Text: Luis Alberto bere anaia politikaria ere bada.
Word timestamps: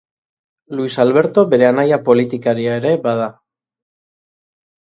Luis 0.77 0.95
Alberto 1.03 1.43
bere 1.51 1.67
anaia 1.73 2.01
politikaria 2.09 2.81
ere 2.81 2.97
bada. 3.07 3.29